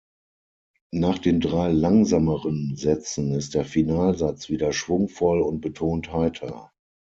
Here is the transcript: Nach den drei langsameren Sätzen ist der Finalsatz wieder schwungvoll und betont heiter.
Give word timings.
Nach 0.91 1.19
den 1.19 1.39
drei 1.41 1.71
langsameren 1.71 2.75
Sätzen 2.75 3.33
ist 3.33 3.53
der 3.53 3.65
Finalsatz 3.65 4.49
wieder 4.49 4.73
schwungvoll 4.73 5.41
und 5.41 5.61
betont 5.61 6.11
heiter. 6.11 6.71